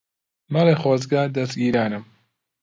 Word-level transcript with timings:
مەڵێ 0.53 0.75
خۆزگە 0.81 1.21
دەزگیرانم 1.35 2.03